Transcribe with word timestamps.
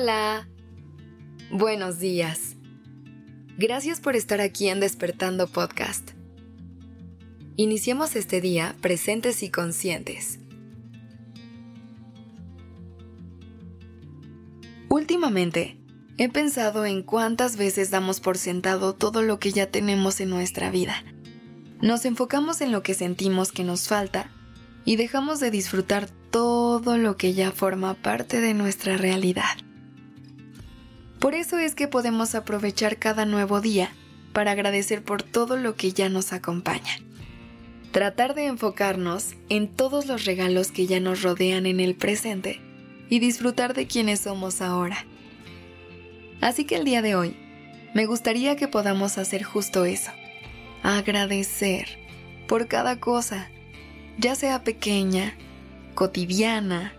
Hola. 0.00 0.48
Buenos 1.50 1.98
días. 1.98 2.54
Gracias 3.56 3.98
por 3.98 4.14
estar 4.14 4.40
aquí 4.40 4.68
en 4.68 4.78
Despertando 4.78 5.48
Podcast. 5.48 6.12
Iniciemos 7.56 8.14
este 8.14 8.40
día 8.40 8.76
presentes 8.80 9.42
y 9.42 9.50
conscientes. 9.50 10.38
Últimamente, 14.88 15.80
he 16.16 16.28
pensado 16.28 16.86
en 16.86 17.02
cuántas 17.02 17.56
veces 17.56 17.90
damos 17.90 18.20
por 18.20 18.38
sentado 18.38 18.94
todo 18.94 19.22
lo 19.22 19.40
que 19.40 19.50
ya 19.50 19.68
tenemos 19.68 20.20
en 20.20 20.30
nuestra 20.30 20.70
vida. 20.70 20.94
Nos 21.80 22.04
enfocamos 22.04 22.60
en 22.60 22.70
lo 22.70 22.84
que 22.84 22.94
sentimos 22.94 23.50
que 23.50 23.64
nos 23.64 23.88
falta 23.88 24.30
y 24.84 24.94
dejamos 24.94 25.40
de 25.40 25.50
disfrutar 25.50 26.08
todo 26.30 26.98
lo 26.98 27.16
que 27.16 27.34
ya 27.34 27.50
forma 27.50 27.94
parte 27.94 28.40
de 28.40 28.54
nuestra 28.54 28.96
realidad. 28.96 29.56
Por 31.18 31.34
eso 31.34 31.58
es 31.58 31.74
que 31.74 31.88
podemos 31.88 32.34
aprovechar 32.34 32.98
cada 32.98 33.24
nuevo 33.24 33.60
día 33.60 33.90
para 34.32 34.52
agradecer 34.52 35.02
por 35.02 35.22
todo 35.22 35.56
lo 35.56 35.74
que 35.74 35.92
ya 35.92 36.08
nos 36.08 36.32
acompaña. 36.32 36.98
Tratar 37.90 38.34
de 38.34 38.46
enfocarnos 38.46 39.34
en 39.48 39.68
todos 39.68 40.06
los 40.06 40.24
regalos 40.26 40.70
que 40.70 40.86
ya 40.86 41.00
nos 41.00 41.22
rodean 41.22 41.66
en 41.66 41.80
el 41.80 41.96
presente 41.96 42.60
y 43.08 43.18
disfrutar 43.18 43.74
de 43.74 43.86
quienes 43.86 44.20
somos 44.20 44.60
ahora. 44.60 45.06
Así 46.40 46.64
que 46.64 46.76
el 46.76 46.84
día 46.84 47.02
de 47.02 47.16
hoy, 47.16 47.36
me 47.94 48.06
gustaría 48.06 48.54
que 48.54 48.68
podamos 48.68 49.18
hacer 49.18 49.42
justo 49.42 49.84
eso. 49.84 50.12
Agradecer 50.84 51.98
por 52.46 52.68
cada 52.68 53.00
cosa, 53.00 53.50
ya 54.18 54.36
sea 54.36 54.62
pequeña, 54.62 55.34
cotidiana 55.96 56.92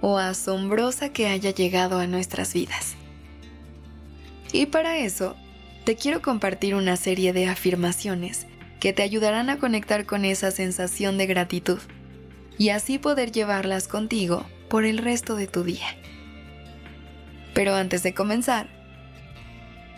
o 0.00 0.18
asombrosa 0.18 1.10
que 1.10 1.28
haya 1.28 1.50
llegado 1.50 2.00
a 2.00 2.08
nuestras 2.08 2.54
vidas. 2.54 2.96
Y 4.52 4.66
para 4.66 4.98
eso, 4.98 5.34
te 5.84 5.96
quiero 5.96 6.20
compartir 6.22 6.74
una 6.74 6.96
serie 6.96 7.32
de 7.32 7.48
afirmaciones 7.48 8.46
que 8.80 8.92
te 8.92 9.02
ayudarán 9.02 9.48
a 9.48 9.58
conectar 9.58 10.04
con 10.04 10.24
esa 10.24 10.50
sensación 10.50 11.16
de 11.16 11.26
gratitud 11.26 11.78
y 12.58 12.68
así 12.68 12.98
poder 12.98 13.32
llevarlas 13.32 13.88
contigo 13.88 14.44
por 14.68 14.84
el 14.84 14.98
resto 14.98 15.36
de 15.36 15.46
tu 15.46 15.64
día. 15.64 15.86
Pero 17.54 17.74
antes 17.74 18.02
de 18.02 18.14
comenzar, 18.14 18.68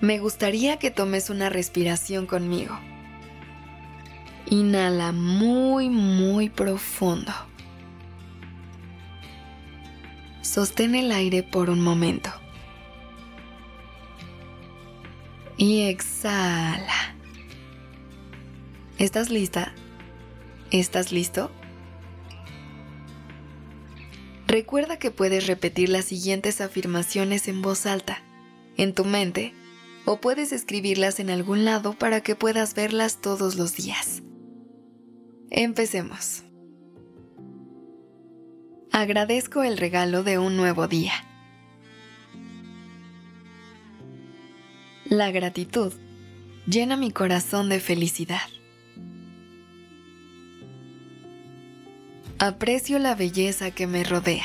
me 0.00 0.18
gustaría 0.18 0.78
que 0.78 0.90
tomes 0.90 1.30
una 1.30 1.48
respiración 1.48 2.26
conmigo. 2.26 2.78
Inhala 4.48 5.12
muy, 5.12 5.88
muy 5.88 6.50
profundo. 6.50 7.32
Sostén 10.42 10.94
el 10.94 11.10
aire 11.10 11.42
por 11.42 11.70
un 11.70 11.80
momento. 11.80 12.30
Y 15.56 15.82
exhala. 15.82 17.14
¿Estás 18.98 19.30
lista? 19.30 19.72
¿Estás 20.70 21.12
listo? 21.12 21.50
Recuerda 24.46 24.98
que 24.98 25.10
puedes 25.10 25.46
repetir 25.46 25.88
las 25.88 26.04
siguientes 26.04 26.60
afirmaciones 26.60 27.48
en 27.48 27.62
voz 27.62 27.86
alta, 27.86 28.22
en 28.76 28.94
tu 28.94 29.04
mente, 29.04 29.54
o 30.04 30.20
puedes 30.20 30.52
escribirlas 30.52 31.20
en 31.20 31.30
algún 31.30 31.64
lado 31.64 31.94
para 31.94 32.20
que 32.20 32.36
puedas 32.36 32.74
verlas 32.74 33.20
todos 33.20 33.56
los 33.56 33.74
días. 33.76 34.22
Empecemos. 35.50 36.44
Agradezco 38.92 39.62
el 39.62 39.78
regalo 39.78 40.22
de 40.22 40.38
un 40.38 40.56
nuevo 40.56 40.86
día. 40.86 41.12
La 45.10 45.30
gratitud 45.30 45.92
llena 46.66 46.96
mi 46.96 47.12
corazón 47.12 47.68
de 47.68 47.78
felicidad. 47.78 48.40
Aprecio 52.40 52.98
la 52.98 53.14
belleza 53.14 53.70
que 53.70 53.86
me 53.86 54.02
rodea. 54.02 54.44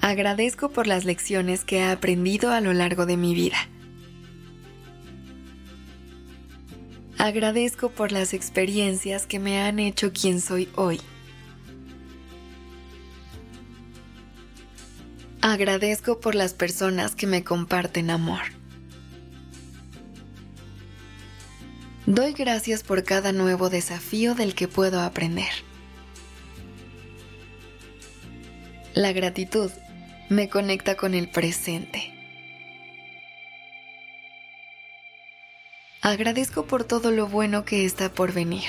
Agradezco 0.00 0.70
por 0.70 0.88
las 0.88 1.04
lecciones 1.04 1.62
que 1.62 1.78
he 1.78 1.84
aprendido 1.84 2.50
a 2.50 2.60
lo 2.60 2.72
largo 2.72 3.06
de 3.06 3.16
mi 3.16 3.32
vida. 3.32 3.58
Agradezco 7.18 7.90
por 7.90 8.10
las 8.10 8.34
experiencias 8.34 9.28
que 9.28 9.38
me 9.38 9.60
han 9.62 9.78
hecho 9.78 10.12
quien 10.12 10.40
soy 10.40 10.68
hoy. 10.74 11.00
Agradezco 15.48 16.18
por 16.18 16.34
las 16.34 16.54
personas 16.54 17.14
que 17.14 17.28
me 17.28 17.44
comparten 17.44 18.10
amor. 18.10 18.40
Doy 22.04 22.32
gracias 22.32 22.82
por 22.82 23.04
cada 23.04 23.30
nuevo 23.30 23.70
desafío 23.70 24.34
del 24.34 24.56
que 24.56 24.66
puedo 24.66 25.00
aprender. 25.00 25.52
La 28.94 29.12
gratitud 29.12 29.70
me 30.28 30.48
conecta 30.48 30.96
con 30.96 31.14
el 31.14 31.30
presente. 31.30 32.12
Agradezco 36.02 36.66
por 36.66 36.82
todo 36.82 37.12
lo 37.12 37.28
bueno 37.28 37.64
que 37.64 37.84
está 37.84 38.10
por 38.10 38.32
venir. 38.32 38.64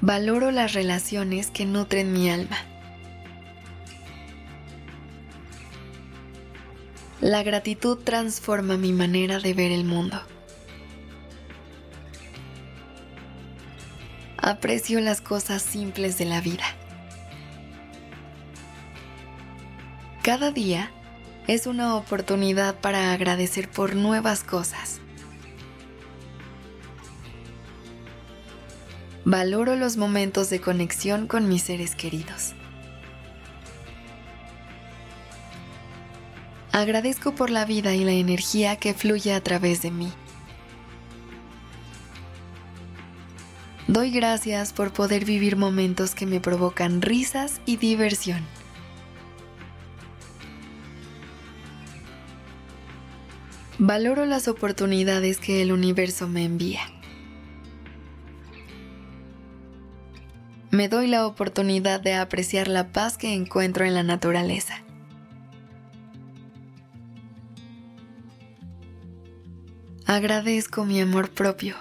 Valoro 0.00 0.52
las 0.52 0.74
relaciones 0.74 1.50
que 1.50 1.66
nutren 1.66 2.12
mi 2.12 2.30
alma. 2.30 2.69
La 7.20 7.42
gratitud 7.42 7.98
transforma 7.98 8.78
mi 8.78 8.94
manera 8.94 9.40
de 9.40 9.52
ver 9.52 9.72
el 9.72 9.84
mundo. 9.84 10.18
Aprecio 14.38 15.00
las 15.00 15.20
cosas 15.20 15.60
simples 15.60 16.16
de 16.16 16.24
la 16.24 16.40
vida. 16.40 16.64
Cada 20.22 20.50
día 20.50 20.90
es 21.46 21.66
una 21.66 21.94
oportunidad 21.96 22.80
para 22.80 23.12
agradecer 23.12 23.70
por 23.70 23.96
nuevas 23.96 24.42
cosas. 24.42 25.00
Valoro 29.26 29.76
los 29.76 29.98
momentos 29.98 30.48
de 30.48 30.62
conexión 30.62 31.26
con 31.26 31.50
mis 31.50 31.64
seres 31.64 31.94
queridos. 31.94 32.54
Agradezco 36.80 37.34
por 37.34 37.50
la 37.50 37.66
vida 37.66 37.94
y 37.94 38.04
la 38.04 38.12
energía 38.12 38.76
que 38.76 38.94
fluye 38.94 39.34
a 39.34 39.42
través 39.42 39.82
de 39.82 39.90
mí. 39.90 40.10
Doy 43.86 44.10
gracias 44.10 44.72
por 44.72 44.90
poder 44.90 45.26
vivir 45.26 45.56
momentos 45.56 46.14
que 46.14 46.24
me 46.24 46.40
provocan 46.40 47.02
risas 47.02 47.60
y 47.66 47.76
diversión. 47.76 48.46
Valoro 53.78 54.24
las 54.24 54.48
oportunidades 54.48 55.36
que 55.36 55.60
el 55.60 55.72
universo 55.72 56.28
me 56.28 56.46
envía. 56.46 56.80
Me 60.70 60.88
doy 60.88 61.08
la 61.08 61.26
oportunidad 61.26 62.00
de 62.00 62.14
apreciar 62.14 62.68
la 62.68 62.90
paz 62.90 63.18
que 63.18 63.34
encuentro 63.34 63.84
en 63.84 63.92
la 63.92 64.02
naturaleza. 64.02 64.82
Agradezco 70.12 70.84
mi 70.84 71.00
amor 71.00 71.30
propio. 71.30 71.76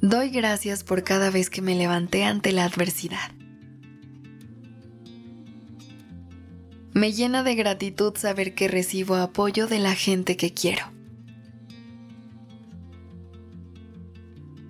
Doy 0.00 0.30
gracias 0.30 0.84
por 0.84 1.02
cada 1.02 1.30
vez 1.30 1.50
que 1.50 1.62
me 1.62 1.74
levanté 1.74 2.22
ante 2.22 2.52
la 2.52 2.64
adversidad. 2.64 3.32
Me 6.92 7.12
llena 7.12 7.42
de 7.42 7.56
gratitud 7.56 8.16
saber 8.16 8.54
que 8.54 8.68
recibo 8.68 9.16
apoyo 9.16 9.66
de 9.66 9.80
la 9.80 9.96
gente 9.96 10.36
que 10.36 10.54
quiero. 10.54 10.84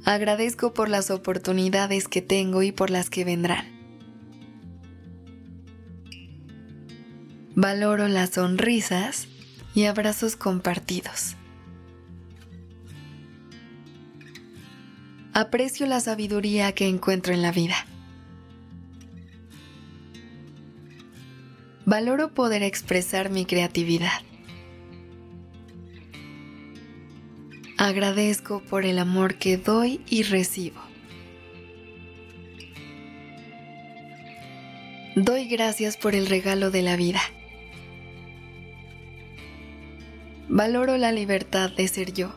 Agradezco 0.06 0.72
por 0.72 0.88
las 0.88 1.10
oportunidades 1.10 2.08
que 2.08 2.22
tengo 2.22 2.62
y 2.62 2.72
por 2.72 2.88
las 2.88 3.10
que 3.10 3.26
vendrán. 3.26 3.66
Valoro 7.54 8.08
las 8.08 8.30
sonrisas 8.30 9.28
y 9.76 9.84
abrazos 9.84 10.34
compartidos. 10.34 11.36
Aprecio 15.32 15.86
la 15.86 16.00
sabiduría 16.00 16.72
que 16.72 16.88
encuentro 16.88 17.32
en 17.32 17.42
la 17.42 17.52
vida. 17.52 17.76
valoro 21.86 22.34
poder 22.34 22.64
expresar 22.64 23.30
mi 23.30 23.46
creatividad. 23.46 24.20
Agradezco 27.78 28.60
por 28.68 28.84
el 28.84 28.98
amor 28.98 29.36
que 29.36 29.56
doy 29.56 30.00
y 30.08 30.24
recibo. 30.24 30.80
Doy 35.14 35.46
gracias 35.46 35.96
por 35.96 36.14
el 36.14 36.26
regalo 36.26 36.70
de 36.70 36.82
la 36.82 36.96
vida. 36.96 37.20
Valoro 40.56 40.96
la 40.96 41.12
libertad 41.12 41.70
de 41.70 41.86
ser 41.86 42.14
yo. 42.14 42.34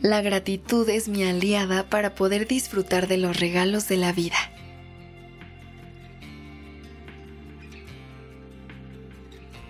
La 0.00 0.22
gratitud 0.22 0.88
es 0.88 1.06
mi 1.06 1.22
aliada 1.22 1.90
para 1.90 2.14
poder 2.14 2.48
disfrutar 2.48 3.08
de 3.08 3.18
los 3.18 3.38
regalos 3.38 3.88
de 3.88 3.98
la 3.98 4.14
vida. 4.14 4.38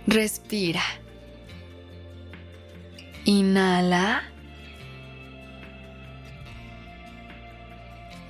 Respira. 0.06 0.84
Inhala. 3.25 4.22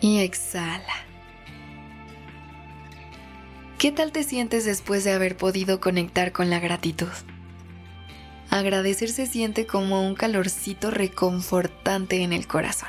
Y 0.00 0.20
exhala. 0.20 1.05
¿Qué 3.78 3.92
tal 3.92 4.10
te 4.10 4.22
sientes 4.22 4.64
después 4.64 5.04
de 5.04 5.12
haber 5.12 5.36
podido 5.36 5.80
conectar 5.80 6.32
con 6.32 6.48
la 6.48 6.60
gratitud? 6.60 7.12
Agradecer 8.48 9.10
se 9.10 9.26
siente 9.26 9.66
como 9.66 10.06
un 10.06 10.14
calorcito 10.14 10.90
reconfortante 10.90 12.22
en 12.22 12.32
el 12.32 12.46
corazón. 12.46 12.88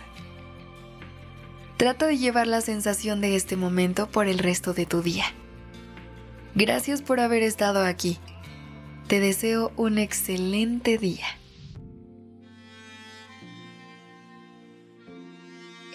Trata 1.76 2.08
de 2.08 2.18
llevar 2.18 2.48
la 2.48 2.62
sensación 2.62 3.20
de 3.20 3.36
este 3.36 3.58
momento 3.58 4.10
por 4.10 4.28
el 4.28 4.40
resto 4.40 4.74
de 4.74 4.86
tu 4.86 5.02
día. 5.02 5.26
Gracias 6.56 7.02
por 7.02 7.20
haber 7.20 7.44
estado 7.44 7.84
aquí. 7.86 8.18
Te 9.08 9.20
deseo 9.20 9.74
un 9.76 9.98
excelente 9.98 10.98
día. 10.98 11.28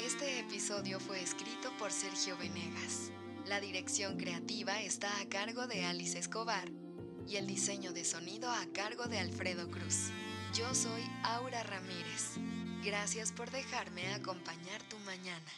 Este 0.05 0.39
episodio 0.39 1.01
fue 1.01 1.23
escrito 1.23 1.73
por 1.79 1.91
Sergio 1.91 2.37
Venegas. 2.37 3.11
La 3.53 3.61
dirección 3.61 4.17
creativa 4.17 4.81
está 4.81 5.09
a 5.21 5.29
cargo 5.29 5.67
de 5.67 5.85
Alice 5.85 6.19
Escobar 6.19 6.71
y 7.29 7.37
el 7.37 7.47
diseño 7.47 7.93
de 7.93 8.03
sonido 8.03 8.49
a 8.51 8.65
cargo 8.73 9.05
de 9.05 9.19
Alfredo 9.19 9.69
Cruz. 9.69 10.09
Yo 10.55 10.75
soy 10.75 11.03
Aura 11.23 11.63
Ramírez. 11.63 12.39
Gracias 12.83 13.31
por 13.31 13.51
dejarme 13.51 14.09
acompañar 14.15 14.81
tu 14.89 14.97
mañana. 15.01 15.53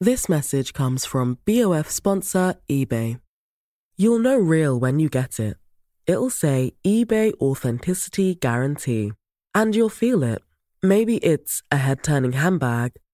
This 0.00 0.28
message 0.28 0.72
comes 0.72 1.06
from 1.06 1.38
BOF 1.46 1.88
sponsor 1.88 2.56
eBay. 2.68 3.20
You'll 3.96 4.18
know 4.18 4.36
real 4.36 4.76
when 4.76 4.98
you 4.98 5.08
get 5.08 5.38
it. 5.38 5.58
It'll 6.08 6.28
say 6.28 6.72
eBay 6.84 7.34
Authenticity 7.40 8.34
Guarantee. 8.34 9.12
And 9.54 9.76
you'll 9.76 9.90
feel 9.90 10.24
it. 10.24 10.42
Maybe 10.82 11.18
it's 11.18 11.62
a 11.70 11.76
head 11.76 12.02
turning 12.02 12.32
handbag, 12.32 12.94